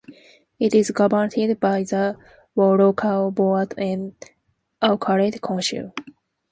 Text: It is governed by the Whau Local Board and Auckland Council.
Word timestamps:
It 0.59 0.73
is 0.73 0.89
governed 0.89 1.33
by 1.59 1.83
the 1.83 2.17
Whau 2.55 2.73
Local 2.75 3.29
Board 3.29 3.75
and 3.77 4.15
Auckland 4.81 5.39
Council. 5.43 5.93